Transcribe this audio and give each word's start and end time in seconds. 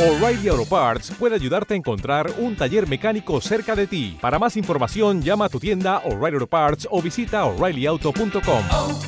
O'Reilly 0.00 0.48
Auto 0.48 0.64
Parts 0.64 1.10
puede 1.18 1.34
ayudarte 1.34 1.74
a 1.74 1.76
encontrar 1.76 2.32
un 2.38 2.56
taller 2.56 2.88
mecánico 2.88 3.38
cerca 3.42 3.76
de 3.76 3.86
ti. 3.86 4.16
Para 4.18 4.38
más 4.38 4.56
información, 4.56 5.20
llama 5.20 5.44
a 5.44 5.48
tu 5.50 5.60
tienda 5.60 5.98
O'Reilly 6.06 6.36
Auto 6.36 6.46
Parts 6.46 6.88
o 6.90 7.02
visita 7.02 7.44
oreillyauto.com. 7.44 8.64
oh, 8.72 9.00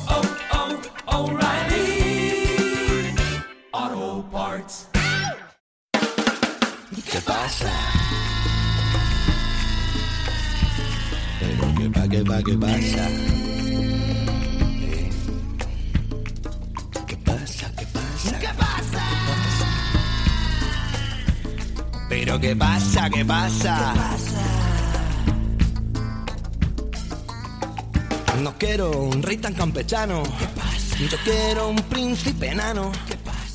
oh, 3.73 4.23
Parts. 4.31 4.87
¿Qué 7.11 7.19
pasa? 7.25 7.71
Pero 11.39 11.73
qué 11.75 11.89
pa, 11.89 12.07
qué 12.07 12.23
pa, 12.23 12.43
qué 12.43 12.53
pasa. 12.55 13.09
¿Qué 17.07 17.17
pasa? 17.17 17.71
¿Qué 17.75 17.85
pasa? 17.87 18.39
¿Qué 18.39 18.47
pasa? 18.55 19.03
Pero 22.09 22.39
qué 22.39 22.55
pasa, 22.55 23.09
qué 23.09 23.25
pasa. 23.25 23.93
No 28.41 28.53
quiero 28.57 28.91
un 28.91 29.23
rey 29.23 29.37
tan 29.37 29.53
campechano. 29.53 30.23
Yo 31.09 31.17
quiero 31.23 31.69
un 31.69 31.77
príncipe 31.77 32.49
enano. 32.49 32.91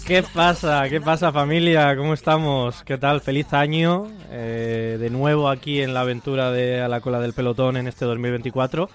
¿Qué 0.06 0.23
pasa? 0.23 0.88
¿Qué 0.88 1.00
pasa 1.00 1.32
familia? 1.32 1.95
¿Cómo 1.96 2.14
estamos? 2.14 2.82
¿Qué 2.84 2.96
tal? 2.96 3.20
Feliz 3.20 3.52
año. 3.52 4.06
eh, 4.30 4.96
de 4.98 5.10
nuevo 5.10 5.48
aquí 5.48 5.82
en 5.82 5.95
la 5.95 6.01
aventura 6.01 6.51
de 6.51 6.80
A 6.82 6.88
la 6.88 7.01
cola 7.01 7.20
del 7.20 7.34
pelotón 7.34 7.76
en 7.76 7.87
este 7.88 8.04
2024. 8.06 8.88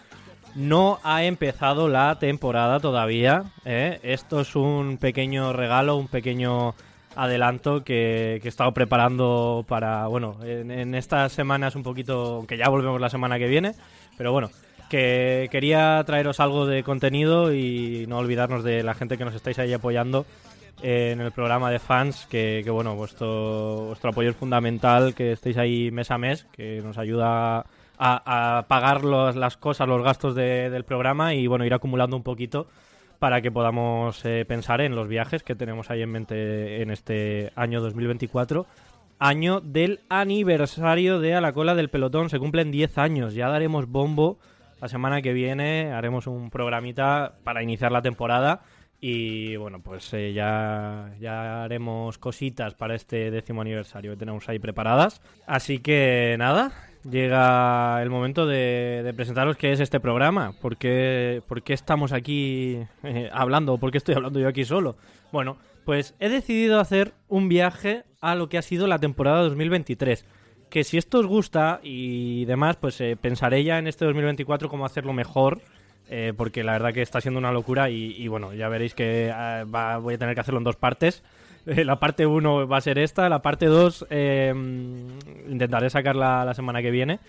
No 0.55 0.99
ha 1.03 1.23
empezado 1.23 1.87
la 1.87 2.17
temporada 2.19 2.79
todavía. 2.79 3.43
¿eh? 3.65 3.99
Esto 4.03 4.41
es 4.41 4.55
un 4.55 4.97
pequeño 4.97 5.53
regalo, 5.53 5.95
un 5.95 6.07
pequeño 6.07 6.75
adelanto 7.15 7.83
que, 7.83 8.39
que 8.41 8.47
he 8.47 8.49
estado 8.49 8.73
preparando 8.73 9.65
para, 9.67 10.07
bueno, 10.07 10.37
en, 10.43 10.71
en 10.71 10.95
estas 10.95 11.31
semanas 11.31 11.75
un 11.75 11.83
poquito, 11.83 12.45
que 12.47 12.57
ya 12.57 12.69
volvemos 12.69 12.99
la 12.99 13.09
semana 13.09 13.37
que 13.37 13.47
viene, 13.47 13.73
pero 14.17 14.31
bueno, 14.31 14.49
que 14.89 15.47
quería 15.51 16.03
traeros 16.05 16.39
algo 16.39 16.65
de 16.65 16.83
contenido 16.83 17.53
y 17.53 18.05
no 18.07 18.17
olvidarnos 18.19 18.63
de 18.63 18.83
la 18.83 18.93
gente 18.93 19.17
que 19.17 19.25
nos 19.25 19.35
estáis 19.35 19.57
ahí 19.59 19.73
apoyando 19.73 20.25
en 20.81 21.21
el 21.21 21.31
programa 21.31 21.71
de 21.71 21.79
fans, 21.79 22.27
que, 22.29 22.61
que, 22.63 22.69
bueno, 22.69 22.95
vuestro, 22.95 23.85
vuestro 23.87 24.09
apoyo 24.09 24.31
es 24.31 24.35
fundamental, 24.35 25.13
que 25.15 25.31
estéis 25.31 25.57
ahí 25.57 25.91
mes 25.91 26.11
a 26.11 26.17
mes, 26.17 26.45
que 26.51 26.81
nos 26.83 26.97
ayuda 26.97 27.65
a, 27.97 28.65
pagar 28.67 29.03
las 29.05 29.55
cosas, 29.55 29.87
los 29.87 30.03
gastos 30.03 30.35
de- 30.35 30.69
del 30.69 30.83
programa 30.83 31.33
y 31.35 31.47
bueno, 31.47 31.63
ir 31.65 31.73
acumulando 31.73 32.17
un 32.17 32.23
poquito 32.23 32.67
para 33.23 33.41
que 33.41 33.53
podamos 33.53 34.25
eh, 34.25 34.43
pensar 34.45 34.81
en 34.81 34.97
los 34.97 35.07
viajes 35.07 35.43
que 35.43 35.55
tenemos 35.55 35.89
ahí 35.89 36.01
en 36.01 36.11
mente 36.11 36.81
en 36.81 36.91
este 36.91 37.53
año 37.55 37.79
2024. 37.79 38.65
Año 39.17 39.61
del 39.61 40.01
aniversario 40.09 41.21
de 41.21 41.33
A 41.33 41.39
la 41.39 41.53
cola 41.53 41.73
del 41.73 41.89
pelotón. 41.89 42.29
Se 42.29 42.37
cumplen 42.37 42.69
10 42.69 42.97
años. 42.97 43.33
Ya 43.33 43.47
daremos 43.47 43.87
bombo 43.87 44.39
la 44.81 44.89
semana 44.89 45.21
que 45.21 45.31
viene. 45.31 45.93
Haremos 45.93 46.27
un 46.27 46.49
programita 46.49 47.35
para 47.45 47.63
iniciar 47.63 47.93
la 47.93 48.01
temporada. 48.01 48.63
Y 48.99 49.55
bueno, 49.55 49.79
pues 49.81 50.13
eh, 50.13 50.33
ya, 50.33 51.13
ya 51.17 51.63
haremos 51.63 52.17
cositas 52.17 52.73
para 52.73 52.93
este 52.93 53.31
décimo 53.31 53.61
aniversario 53.61 54.11
que 54.11 54.17
tenemos 54.17 54.49
ahí 54.49 54.59
preparadas. 54.59 55.21
Así 55.47 55.79
que 55.79 56.35
nada, 56.37 56.73
llega 57.09 58.01
el 58.01 58.09
momento 58.09 58.45
de, 58.45 59.11
presentaros 59.15 59.57
qué 59.57 59.71
es 59.71 59.79
este 59.79 59.99
programa. 59.99 60.53
¿Por 60.61 60.77
qué, 60.77 61.41
estamos 61.67 62.11
aquí 62.13 62.79
eh, 63.03 63.29
hablando? 63.33 63.77
¿Por 63.77 63.91
qué 63.91 63.97
estoy 63.97 64.15
hablando 64.15 64.39
yo 64.39 64.47
aquí 64.47 64.63
solo? 64.65 64.95
Bueno, 65.31 65.57
pues 65.85 66.15
he 66.19 66.29
decidido 66.29 66.79
hacer 66.79 67.13
un 67.27 67.49
viaje 67.49 68.03
a 68.21 68.35
lo 68.35 68.49
que 68.49 68.57
ha 68.57 68.61
sido 68.61 68.87
la 68.87 68.99
temporada 68.99 69.41
2023. 69.43 70.25
Que 70.69 70.83
si 70.83 70.97
esto 70.97 71.19
os 71.19 71.27
gusta 71.27 71.79
y 71.83 72.45
demás, 72.45 72.77
pues 72.77 72.99
eh, 73.01 73.15
pensaré 73.19 73.63
ya 73.63 73.77
en 73.77 73.87
este 73.87 74.05
2024 74.05 74.69
cómo 74.69 74.85
hacerlo 74.85 75.13
mejor. 75.13 75.61
eh, 76.09 76.33
porque 76.35 76.63
la 76.63 76.73
verdad 76.73 76.93
que 76.93 77.01
está 77.01 77.21
siendo 77.21 77.39
una 77.39 77.51
locura 77.53 77.89
y, 77.89 78.27
bueno, 78.27 78.53
ya 78.53 78.67
veréis 78.67 78.93
que 78.93 79.31
va- 79.31 79.97
voy 79.99 80.15
a 80.15 80.17
tener 80.17 80.35
que 80.35 80.41
hacerlo 80.41 80.59
en 80.59 80.63
dos 80.65 80.75
partes. 80.75 81.23
Eh, 81.65 81.85
la 81.85 81.99
parte 81.99 82.25
1 82.25 82.67
va 82.67 82.77
a 82.77 82.81
ser 82.81 82.97
esta, 82.99 83.29
la 83.29 83.41
parte 83.41 83.65
2 83.67 84.07
intentaré 85.47 85.89
sacarla 85.89 86.45
la 86.45 86.53
semana 86.53 86.81
que 86.81 86.91
viene. 86.91 87.19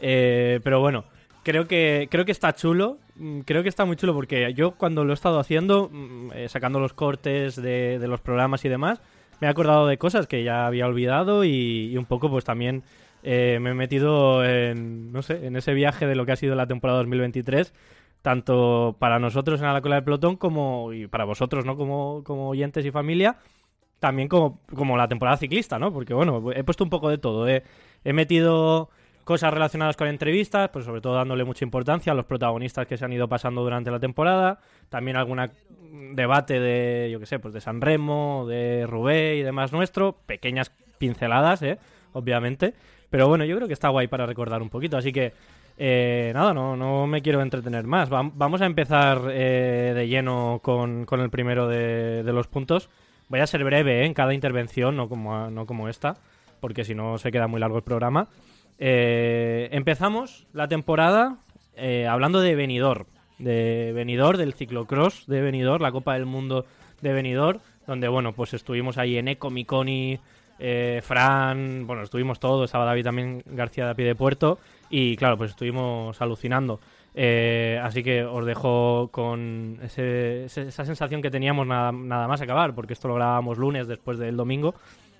Eh, 0.00 0.60
pero 0.62 0.80
bueno, 0.80 1.04
creo 1.42 1.66
que, 1.66 2.08
creo 2.10 2.24
que 2.24 2.32
está 2.32 2.54
chulo. 2.54 2.98
Mm, 3.16 3.40
Creo 3.40 3.62
que 3.62 3.68
está 3.68 3.84
muy 3.84 3.96
chulo 3.96 4.14
porque 4.14 4.52
yo 4.54 4.72
cuando 4.72 5.04
lo 5.04 5.12
he 5.12 5.14
estado 5.14 5.38
haciendo, 5.38 5.88
mm, 5.90 6.32
eh, 6.34 6.48
sacando 6.48 6.80
los 6.80 6.92
cortes 6.92 7.56
de, 7.56 8.04
los 8.06 8.20
programas 8.20 8.64
y 8.64 8.68
demás, 8.68 9.00
me 9.40 9.46
he 9.46 9.50
acordado 9.50 9.86
de 9.86 9.98
cosas 9.98 10.26
que 10.26 10.42
ya 10.44 10.66
había 10.66 10.86
olvidado 10.86 11.44
y, 11.44 11.90
y 11.92 11.96
un 11.96 12.06
poco 12.06 12.30
pues 12.30 12.44
también 12.44 12.82
eh, 13.22 13.58
me 13.60 13.70
he 13.70 13.74
metido 13.74 14.44
en, 14.44 15.12
no 15.12 15.22
sé, 15.22 15.46
en 15.46 15.56
ese 15.56 15.74
viaje 15.74 16.06
de 16.06 16.14
lo 16.14 16.26
que 16.26 16.32
ha 16.32 16.36
sido 16.36 16.54
la 16.54 16.66
temporada 16.66 16.98
2023 17.00 17.72
tanto 18.22 18.96
para 18.98 19.18
nosotros 19.20 19.60
en 19.60 19.72
la 19.72 19.80
cola 19.80 19.96
del 19.96 20.04
pelotón 20.04 20.36
como 20.36 20.92
y 20.92 21.06
para 21.06 21.24
vosotros, 21.24 21.64
¿no? 21.64 21.76
Como, 21.76 22.24
como 22.24 22.48
oyentes 22.48 22.84
y 22.84 22.90
familia, 22.90 23.36
también 23.98 24.28
como, 24.28 24.60
como 24.74 24.96
la 24.96 25.08
temporada 25.08 25.36
ciclista, 25.36 25.78
¿no? 25.78 25.92
Porque 25.92 26.14
bueno, 26.14 26.52
he 26.52 26.64
puesto 26.64 26.84
un 26.84 26.90
poco 26.90 27.08
de 27.08 27.18
todo. 27.18 27.48
He, 27.48 27.62
metido 28.12 28.90
cosas 29.24 29.52
relacionadas 29.52 29.96
con 29.96 30.06
entrevistas, 30.06 30.68
pues 30.68 30.84
sobre 30.84 31.00
todo 31.00 31.14
dándole 31.14 31.44
mucha 31.44 31.64
importancia 31.64 32.12
a 32.12 32.14
los 32.14 32.26
protagonistas 32.26 32.86
que 32.86 32.96
se 32.96 33.04
han 33.04 33.12
ido 33.12 33.28
pasando 33.28 33.62
durante 33.62 33.90
la 33.90 33.98
temporada. 33.98 34.60
También 34.88 35.16
algún 35.16 35.40
debate 36.14 36.60
de, 36.60 37.08
yo 37.10 37.18
qué 37.18 37.26
sé, 37.26 37.38
pues 37.38 37.52
de 37.52 37.60
San 37.60 37.80
Remo, 37.80 38.44
de 38.46 38.86
Rubé 38.86 39.36
y 39.36 39.42
demás 39.42 39.72
nuestro. 39.72 40.18
Pequeñas 40.26 40.70
pinceladas, 40.98 41.62
¿eh? 41.62 41.78
Obviamente. 42.12 42.74
Pero 43.10 43.28
bueno, 43.28 43.44
yo 43.44 43.56
creo 43.56 43.66
que 43.66 43.74
está 43.74 43.88
guay 43.88 44.06
para 44.06 44.26
recordar 44.26 44.62
un 44.62 44.70
poquito. 44.70 44.96
Así 44.96 45.12
que, 45.12 45.32
eh, 45.78 46.30
nada, 46.34 46.54
no, 46.54 46.76
no 46.76 47.06
me 47.06 47.22
quiero 47.22 47.42
entretener 47.42 47.84
más. 47.84 48.10
Vam- 48.10 48.32
vamos 48.34 48.60
a 48.60 48.66
empezar 48.66 49.22
eh, 49.30 49.92
de 49.94 50.06
lleno 50.08 50.60
con, 50.62 51.04
con 51.04 51.20
el 51.20 51.30
primero 51.30 51.66
de, 51.66 52.22
de 52.22 52.32
los 52.32 52.46
puntos. 52.46 52.88
Voy 53.28 53.40
a 53.40 53.46
ser 53.46 53.64
breve 53.64 54.02
¿eh? 54.02 54.06
en 54.06 54.14
cada 54.14 54.34
intervención, 54.34 54.96
no 54.96 55.08
como, 55.08 55.50
no 55.50 55.66
como 55.66 55.88
esta, 55.88 56.16
porque 56.60 56.84
si 56.84 56.94
no 56.94 57.18
se 57.18 57.32
queda 57.32 57.46
muy 57.46 57.60
largo 57.60 57.76
el 57.76 57.82
programa. 57.82 58.28
Eh, 58.78 59.68
empezamos 59.72 60.46
la 60.52 60.68
temporada 60.68 61.38
eh, 61.74 62.06
hablando 62.06 62.40
de 62.40 62.54
Benidorm, 62.54 63.06
de 63.38 63.92
Benidorm, 63.94 64.38
del 64.38 64.54
ciclocross 64.54 65.26
de 65.26 65.40
Benidorm, 65.40 65.82
la 65.82 65.92
Copa 65.92 66.14
del 66.14 66.26
Mundo 66.26 66.66
de 67.00 67.12
Benidorm, 67.12 67.60
donde 67.86 68.08
bueno, 68.08 68.32
pues 68.32 68.54
estuvimos 68.54 68.98
ahí 68.98 69.16
en 69.16 69.28
Eco, 69.28 69.50
Miconi, 69.50 70.18
eh, 70.58 71.00
Fran, 71.02 71.86
bueno, 71.86 72.02
estuvimos 72.02 72.40
todos, 72.40 72.64
estaba 72.66 72.84
David 72.84 73.04
también 73.04 73.42
García 73.46 73.84
de 73.84 73.90
a 73.90 73.94
de 73.94 74.14
puerto 74.14 74.58
y 74.88 75.16
claro, 75.16 75.36
pues 75.36 75.50
estuvimos 75.50 76.20
alucinando. 76.20 76.80
Eh, 77.18 77.80
así 77.82 78.02
que 78.02 78.24
os 78.24 78.44
dejo 78.44 79.08
con 79.10 79.78
ese- 79.82 80.44
esa 80.44 80.84
sensación 80.84 81.22
que 81.22 81.30
teníamos 81.30 81.66
nada, 81.66 81.90
nada 81.90 82.28
más 82.28 82.42
acabar, 82.42 82.74
porque 82.74 82.92
esto 82.92 83.08
lo 83.08 83.14
grabábamos 83.14 83.56
lunes 83.56 83.88
después 83.88 84.18
del 84.18 84.36
domingo. 84.36 84.74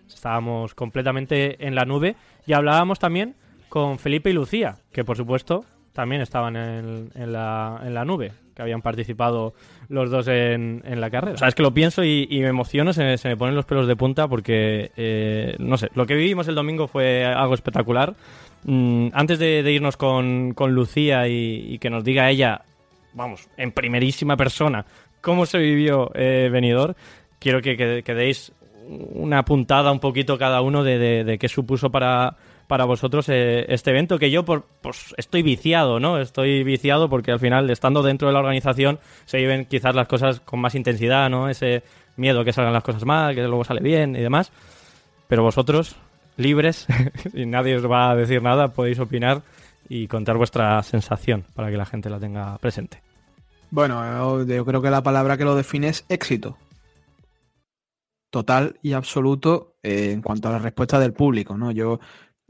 Estábamos 0.07 0.75
completamente 0.75 1.67
en 1.67 1.75
la 1.75 1.87
nube 1.87 2.15
y 2.47 2.53
hablábamos 2.53 2.99
también 2.99 3.35
con 3.71 3.99
Felipe 3.99 4.29
y 4.31 4.35
Lucía, 4.35 4.77
que 4.93 5.05
por 5.05 5.17
supuesto 5.17 5.65
también 5.93 6.21
estaban 6.21 6.55
en 6.57 7.33
la 7.33 8.05
nube, 8.05 8.33
que 8.57 8.63
habían 8.63 8.81
participado 8.81 9.53
los 9.89 10.11
dos 10.11 10.27
en, 10.29 10.83
en 10.87 11.01
la 11.01 11.11
carrera. 11.11 11.35
O 11.35 11.37
sea, 11.39 11.49
es 11.49 11.55
que 11.55 11.63
lo 11.63 11.75
pienso 11.75 12.03
y, 12.03 12.27
me 12.31 12.49
emociono, 12.49 12.95
se 12.95 13.19
me, 13.23 13.37
ponen 13.37 13.55
los 13.55 13.67
pelos 13.67 13.87
de 13.87 13.95
punta 13.97 14.27
porque, 14.29 14.91
eh, 14.97 15.55
no 15.59 15.77
sé, 15.77 15.91
lo 15.95 16.07
que 16.07 16.15
vivimos 16.15 16.49
el 16.49 16.55
domingo 16.55 16.89
fue 16.89 17.25
algo 17.25 17.53
espectacular. 17.55 18.15
Mm, 18.65 19.09
antes 19.13 19.39
de, 19.39 19.61
irnos 19.71 19.99
con, 19.99 20.55
con 20.55 20.75
Lucía 20.75 21.29
y, 21.29 21.67
y 21.75 21.79
que 21.79 21.91
nos 21.91 22.03
diga 22.03 22.31
ella, 22.31 22.63
vamos, 23.13 23.47
en 23.59 23.73
primerísima 23.73 24.39
persona, 24.39 24.87
cómo 25.21 25.45
se 25.45 25.59
vivió 25.59 26.11
eh, 26.15 26.49
Benidorm, 26.51 26.95
quiero 27.39 27.61
que, 27.61 27.77
que- 27.77 28.03
que 28.03 28.15
deis 28.15 28.53
una 28.89 29.45
puntada 29.45 29.91
un 29.93 30.01
poquito 30.01 30.39
cada 30.39 30.61
uno 30.61 30.85
de, 30.85 31.25
de- 31.25 31.39
qué 31.39 31.49
supuso 31.49 31.91
para, 31.91 32.37
para 32.69 32.85
vosotros 32.85 33.29
eh, 33.29 33.67
este 33.69 33.91
evento, 33.91 34.19
que 34.19 34.31
yo 34.31 34.45
por, 34.45 34.65
pues 34.83 35.15
estoy 35.17 35.43
viciado, 35.43 35.99
¿no? 36.01 36.19
Estoy 36.19 36.63
viciado 36.65 37.09
porque 37.09 37.33
al 37.33 37.41
final, 37.41 37.69
estando 37.71 38.03
dentro 38.03 38.29
de 38.29 38.35
la 38.35 38.41
organización, 38.41 38.99
se 39.25 39.39
viven 39.39 39.65
quizás 39.67 39.95
las 39.95 40.09
cosas 40.09 40.41
con 40.41 40.61
más 40.61 40.75
intensidad, 40.75 41.29
¿no? 41.31 41.49
Ese 41.49 41.83
miedo 42.17 42.45
que 42.45 42.53
salgan 42.53 42.73
las 42.73 42.85
cosas 42.85 43.05
mal, 43.05 43.35
que 43.35 43.43
luego 43.43 43.65
sale 43.65 43.81
bien 43.81 44.15
y 44.17 44.21
demás. 44.21 44.53
Pero 45.29 45.43
vosotros, 45.43 45.97
libres, 46.37 46.87
y 47.35 47.47
nadie 47.47 47.77
os 47.77 47.91
va 47.91 48.11
a 48.11 48.17
decir 48.17 48.41
nada, 48.43 48.69
podéis 48.69 48.99
opinar 49.01 49.43
y 49.89 50.07
contar 50.09 50.37
vuestra 50.37 50.83
sensación 50.83 51.45
para 51.55 51.71
que 51.71 51.77
la 51.77 51.87
gente 51.87 52.11
la 52.11 52.19
tenga 52.19 52.57
presente. 52.59 53.03
Bueno, 53.71 54.45
yo 54.45 54.65
creo 54.65 54.81
que 54.81 54.91
la 54.91 55.03
palabra 55.03 55.37
que 55.37 55.45
lo 55.45 55.57
define 55.57 55.89
es 55.89 56.05
éxito. 56.09 56.57
Total 58.37 58.79
y 58.83 58.93
absoluto 58.93 59.79
eh, 59.83 60.11
en 60.13 60.21
cuanto 60.21 60.51
a 60.51 60.53
la 60.53 60.59
respuesta 60.59 61.01
del 61.01 61.15
público, 61.15 61.57
¿no? 61.57 61.71
Yo, 61.71 62.01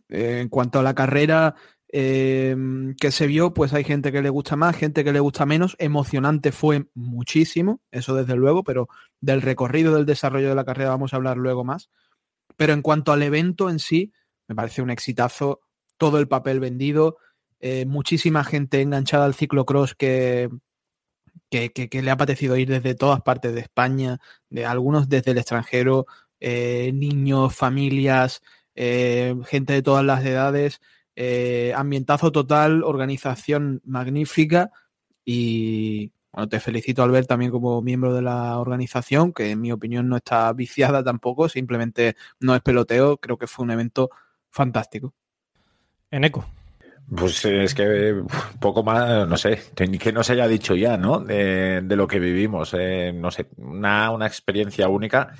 eh, 0.08 0.40
en 0.40 0.48
cuanto 0.48 0.80
a 0.80 0.82
la 0.82 0.96
carrera 0.96 1.54
eh, 1.92 2.56
que 3.00 3.12
se 3.12 3.28
vio, 3.28 3.54
pues 3.54 3.72
hay 3.72 3.84
gente 3.84 4.10
que 4.10 4.20
le 4.20 4.28
gusta 4.28 4.56
más, 4.56 4.74
gente 4.74 5.04
que 5.04 5.12
le 5.12 5.20
gusta 5.20 5.46
menos. 5.46 5.76
Emocionante 5.78 6.50
fue 6.50 6.88
muchísimo, 6.94 7.80
eso 7.92 8.16
desde 8.16 8.34
luego, 8.34 8.64
pero 8.64 8.88
del 9.20 9.42
recorrido, 9.42 9.94
del 9.94 10.06
desarrollo 10.06 10.48
de 10.48 10.56
la 10.56 10.64
carrera 10.64 10.90
vamos 10.90 11.12
a 11.12 11.18
hablar 11.18 11.36
luego 11.36 11.62
más. 11.62 11.88
Pero 12.56 12.72
en 12.72 12.82
cuanto 12.82 13.12
al 13.12 13.22
evento 13.22 13.70
en 13.70 13.78
sí, 13.78 14.12
me 14.48 14.56
parece 14.56 14.82
un 14.82 14.90
exitazo, 14.90 15.60
todo 15.98 16.18
el 16.18 16.26
papel 16.26 16.58
vendido, 16.58 17.18
eh, 17.60 17.86
muchísima 17.86 18.42
gente 18.42 18.80
enganchada 18.80 19.24
al 19.24 19.36
ciclocross 19.36 19.94
que, 19.94 20.50
que, 21.50 21.88
le 22.02 22.10
ha 22.10 22.14
apetecido 22.14 22.56
ir 22.56 22.68
desde 22.68 22.94
todas 22.94 23.20
partes 23.22 23.54
de 23.54 23.60
España, 23.60 24.18
de 24.50 24.66
algunos 24.66 25.08
desde 25.08 25.32
el 25.32 25.38
extranjero, 25.38 26.06
eh, 26.40 26.90
niños, 26.92 27.54
familias, 27.54 28.42
eh, 28.74 29.34
gente 29.46 29.72
de 29.72 29.82
todas 29.82 30.04
las 30.04 30.24
edades, 30.24 30.80
eh, 31.14 31.72
ambientazo 31.76 32.32
total, 32.32 32.82
organización 32.84 33.80
magnífica 33.84 34.70
y 35.24 36.12
bueno, 36.36 36.48
te 36.50 36.60
felicito 36.60 37.02
Albert 37.02 37.28
también 37.28 37.50
como 37.50 37.80
miembro 37.80 38.12
de 38.12 38.20
la 38.20 38.58
organización, 38.58 39.32
que 39.32 39.52
en 39.52 39.60
mi 39.62 39.72
opinión 39.72 40.06
no 40.06 40.16
está 40.16 40.52
viciada 40.52 41.02
tampoco, 41.02 41.48
simplemente 41.48 42.14
no 42.40 42.54
es 42.54 42.60
peloteo, 42.60 43.16
creo 43.16 43.38
que 43.38 43.46
fue 43.46 43.64
un 43.64 43.70
evento 43.70 44.10
fantástico. 44.50 45.14
En 46.10 46.24
eco. 46.24 46.44
Pues 47.14 47.44
es 47.44 47.74
que 47.74 48.22
poco 48.60 48.82
más, 48.82 49.28
no 49.28 49.36
sé, 49.36 49.60
que 49.74 50.12
no 50.12 50.24
se 50.24 50.32
haya 50.32 50.48
dicho 50.48 50.74
ya, 50.74 50.96
¿no? 50.96 51.20
De, 51.20 51.82
lo 51.88 52.08
que 52.08 52.18
vivimos, 52.18 52.74
eh, 52.76 53.12
no 53.14 53.30
sé, 53.30 53.48
una, 53.58 54.10
una, 54.10 54.26
experiencia 54.26 54.88
única. 54.88 55.32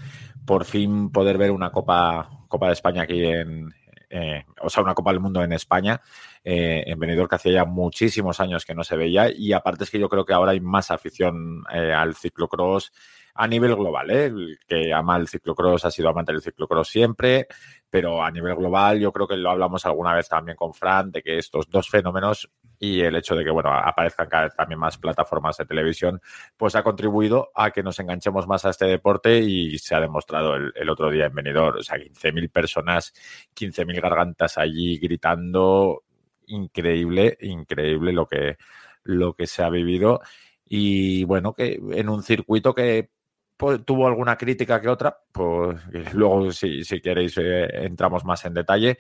Por 0.45 0.65
fin 0.65 1.11
poder 1.11 1.39
ver 1.39 1.51
una 1.51 1.73
Copa, 1.73 2.31
Copa 2.47 2.69
de 2.69 2.73
España 2.75 3.03
aquí 3.03 3.25
en, 3.25 3.75
eh, 4.09 4.45
o 4.61 4.71
sea, 4.71 4.83
una 4.83 4.95
Copa 4.95 5.11
del 5.11 5.21
Mundo 5.21 5.43
en 5.43 5.53
España, 5.53 6.01
eh, 6.45 6.85
en 6.87 6.99
Benidorm, 6.99 7.29
que 7.29 7.35
hacía 7.35 7.53
ya 7.53 7.65
muchísimos 7.65 8.41
años 8.41 8.65
que 8.65 8.75
no 8.75 8.85
se 8.85 8.97
veía. 8.97 9.31
Y 9.31 9.53
aparte 9.53 9.85
es 9.85 9.91
que 9.91 9.99
yo 9.99 10.09
creo 10.09 10.25
que 10.25 10.33
ahora 10.33 10.53
hay 10.53 10.61
más 10.61 10.91
afición 10.91 11.65
eh, 11.73 11.93
al 11.93 12.15
ciclocross 12.15 12.93
a 13.37 13.47
nivel 13.47 13.75
global, 13.75 14.11
¿eh? 14.11 14.27
El 14.27 14.59
que 14.67 14.93
ama 14.93 15.17
el 15.17 15.29
ciclocross 15.29 15.85
ha 15.85 15.91
sido 15.91 16.09
amante 16.09 16.33
del 16.33 16.43
ciclocross 16.43 16.89
siempre, 16.89 17.47
pero 17.89 18.23
a 18.23 18.31
nivel 18.31 18.57
global 18.57 18.99
yo 18.99 19.13
creo 19.13 19.27
que 19.27 19.37
lo 19.37 19.51
hablamos 19.51 19.87
alguna 19.87 20.15
vez 20.15 20.29
también 20.29 20.57
con 20.57 20.75
Fran, 20.75 21.11
de 21.11 21.23
que 21.23 21.39
estos 21.39 21.69
dos 21.69 21.89
fenómenos 21.89 22.51
y 22.79 23.01
el 23.01 23.17
hecho 23.17 23.35
de 23.35 23.45
que, 23.45 23.51
bueno, 23.51 23.73
aparezcan 23.73 24.29
cada 24.29 24.45
vez 24.45 24.57
también 24.57 24.79
más 24.79 24.99
plataformas 24.99 25.57
de 25.57 25.67
televisión, 25.67 26.21
pues 26.57 26.75
ha 26.75 26.83
contribuido 26.83 27.51
a 27.55 27.71
que 27.71 27.83
nos 27.83 27.99
enganchemos 27.99 28.47
más 28.47 28.65
a 28.65 28.71
este 28.71 28.87
deporte 28.87 29.39
y 29.39 29.79
se 29.79 29.95
ha 29.95 30.01
demostrado 30.01 30.57
el, 30.57 30.91
otro 30.91 31.11
día 31.11 31.27
en 31.27 31.35
Benidorm, 31.35 31.79
o 31.79 31.83
sea, 31.83 31.97
15.000 31.97 32.51
personas, 32.51 33.15
15.000 33.55 34.01
gargantas 34.01 34.59
allí 34.59 34.99
gritando, 34.99 36.05
increíble, 36.47 37.37
increíble 37.41 38.13
lo 38.13 38.27
que, 38.27 38.57
lo 39.05 39.35
que 39.35 39.47
se 39.47 39.63
ha 39.63 39.71
vivido. 39.71 40.21
Y 40.69 41.25
bueno, 41.25 41.55
que 41.55 41.81
en 41.93 42.09
un 42.09 42.23
circuito 42.23 42.75
que 42.75 43.11
pues, 43.57 43.85
tuvo 43.85 44.07
alguna 44.07 44.37
crítica 44.37 44.81
que 44.81 44.89
otra, 44.89 45.19
pues 45.33 45.79
luego 46.15 46.53
si, 46.53 46.85
si 46.85 47.01
queréis 47.01 47.37
eh, 47.39 47.67
entramos 47.85 48.25
más 48.25 48.45
en 48.45 48.55
detalle, 48.55 48.99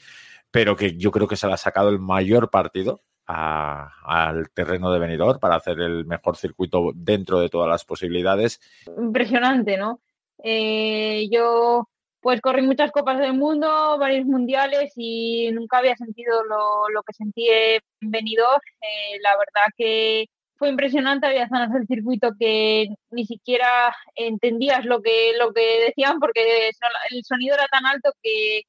pero 0.50 0.76
que 0.76 0.97
yo 0.97 1.11
creo 1.11 1.29
que 1.29 1.37
se 1.37 1.47
le 1.47 1.53
ha 1.55 1.58
sacado 1.58 1.88
el 1.91 1.99
mayor 1.99 2.50
partido 2.50 3.03
al 3.26 4.50
terreno 4.50 4.93
de 4.93 5.00
venidor 5.00 5.41
para 5.41 5.56
hacer 5.56 5.81
el 5.81 6.06
mejor 6.06 6.37
circuito 6.37 6.93
dentro 6.94 7.41
de 7.41 7.49
todas 7.49 7.69
las 7.69 7.85
posibilidades. 7.85 8.61
Impresionante, 8.97 9.76
¿no? 9.76 10.00
Eh, 10.43 11.29
yo 11.31 11.88
pues 12.20 12.41
corrí 12.41 12.62
muchas 12.62 12.91
copas 12.93 13.19
del 13.19 13.35
mundo, 13.35 13.99
varios 13.99 14.26
mundiales 14.26 14.93
y 14.97 15.50
nunca 15.53 15.79
había 15.79 15.97
sentido 15.97 16.43
lo, 16.44 16.88
lo 16.88 17.03
que 17.03 17.12
sentí 17.12 17.49
en 17.49 17.81
venidor. 18.00 18.61
Eh, 18.81 19.19
la 19.20 19.37
verdad 19.37 19.73
que 19.76 20.26
fue 20.58 20.69
impresionante, 20.70 21.26
había 21.26 21.49
zonas 21.49 21.73
del 21.73 21.87
circuito 21.87 22.32
que 22.38 22.88
ni 23.11 23.26
siquiera 23.26 23.94
entendías 24.14 24.85
lo 24.85 25.03
que, 25.03 25.32
lo 25.38 25.53
que 25.53 25.87
decían 25.87 26.19
porque 26.20 26.70
el 27.11 27.25
sonido 27.25 27.55
era 27.55 27.67
tan 27.69 27.87
alto 27.87 28.12
que, 28.23 28.62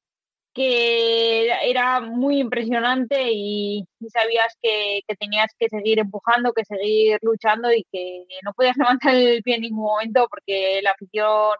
que 0.54 1.50
era 1.62 2.00
muy 2.00 2.40
impresionante 2.40 3.30
y, 3.32 3.84
sabías 4.12 4.56
que, 4.60 5.00
que, 5.06 5.16
tenías 5.16 5.54
que 5.58 5.68
seguir 5.68 5.98
empujando, 5.98 6.52
que 6.52 6.64
seguir 6.64 7.18
luchando 7.22 7.72
y 7.72 7.84
que 7.92 8.24
no 8.44 8.52
podías 8.54 8.76
levantar 9.00 9.14
el 9.14 9.42
pie 9.42 9.56
en 9.56 9.62
ningún 9.62 9.84
momento 9.84 10.26
porque 10.30 10.80
la 10.82 10.92
afición 10.92 11.56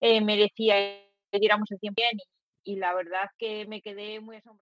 eh, 0.00 0.20
merecía 0.20 0.74
que 1.30 1.38
diéramos 1.38 1.70
el 1.70 1.80
tiempo 1.80 2.00
bien 2.00 2.18
y, 2.64 2.72
y 2.72 2.76
la 2.76 2.94
verdad 2.94 3.30
que 3.38 3.66
me 3.66 3.82
quedé 3.82 4.20
muy 4.20 4.36
asombrada. 4.36 4.67